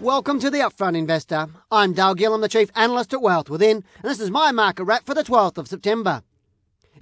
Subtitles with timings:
[0.00, 1.48] Welcome to the Upfront Investor.
[1.70, 5.04] I'm Dale Gillham, the Chief Analyst at Wealth Within, and this is my market wrap
[5.04, 6.22] for the 12th of September.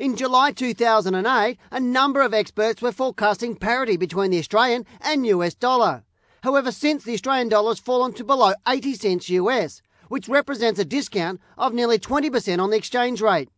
[0.01, 5.55] In July 2008, a number of experts were forecasting parity between the Australian and US
[5.55, 6.03] dollar.
[6.43, 10.85] However, since the Australian dollar has fallen to below 80 cents US, which represents a
[10.85, 13.49] discount of nearly 20% on the exchange rate.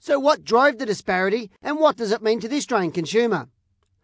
[0.00, 3.46] So, what drove the disparity and what does it mean to the Australian consumer?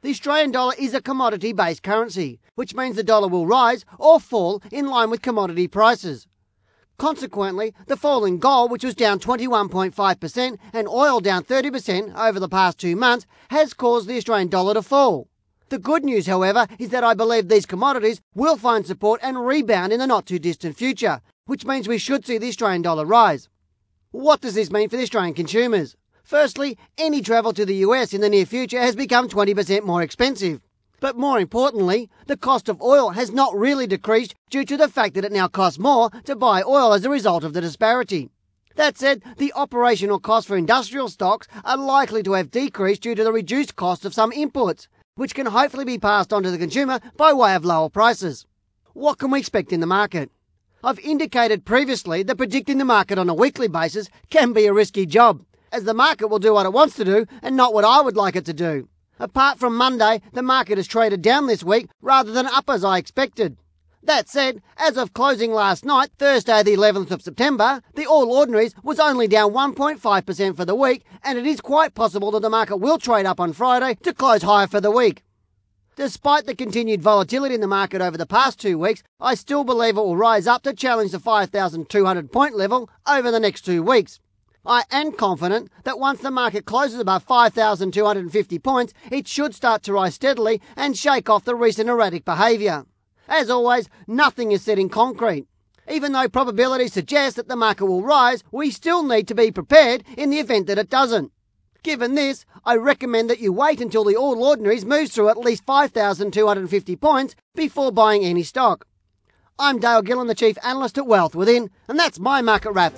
[0.07, 4.21] The Australian dollar is a commodity based currency, which means the dollar will rise or
[4.21, 6.29] fall in line with commodity prices.
[6.97, 12.49] Consequently, the fall in gold, which was down 21.5%, and oil down 30% over the
[12.49, 15.27] past two months, has caused the Australian dollar to fall.
[15.71, 19.93] The good news, however, is that I believe these commodities will find support and rebound
[19.93, 23.49] in the not too distant future, which means we should see the Australian dollar rise.
[24.13, 25.97] What does this mean for the Australian consumers?
[26.27, 30.61] Firstly, any travel to the US in the near future has become 20% more expensive.
[30.99, 35.15] But more importantly, the cost of oil has not really decreased due to the fact
[35.15, 38.29] that it now costs more to buy oil as a result of the disparity.
[38.75, 43.23] That said, the operational costs for industrial stocks are likely to have decreased due to
[43.23, 46.99] the reduced cost of some inputs, which can hopefully be passed on to the consumer
[47.17, 48.47] by way of lower prices.
[48.95, 50.33] What can we expect in the market?
[50.83, 55.07] I've indicated previously that predicting the market on a weekly basis can be a risky
[55.07, 58.01] job, as the market will do what it wants to do and not what I
[58.01, 58.89] would like it to do.
[59.19, 62.99] Apart from Monday, the market has traded down this week rather than up as I
[62.99, 63.57] expected.
[64.03, 68.75] That said, as of closing last night, Thursday the 11th of September, the All Ordinaries
[68.85, 72.77] was only down 1.5% for the week, and it is quite possible that the market
[72.77, 75.25] will trade up on Friday to close higher for the week.
[75.97, 79.97] Despite the continued volatility in the market over the past two weeks, I still believe
[79.97, 84.21] it will rise up to challenge the 5,200 point level over the next two weeks.
[84.67, 89.93] I am confident that once the market closes above 5,250 points, it should start to
[89.93, 92.85] rise steadily and shake off the recent erratic behaviour.
[93.29, 95.47] As always, nothing is set in concrete.
[95.89, 100.03] Even though probability suggests that the market will rise, we still need to be prepared
[100.17, 101.31] in the event that it doesn't.
[101.85, 105.65] Given this, I recommend that you wait until the All Ordinaries moves through at least
[105.65, 108.89] 5,250 points before buying any stock.
[109.61, 112.93] I'm Dale Gillham, the Chief Analyst at Wealth Within, and that's my market wrap.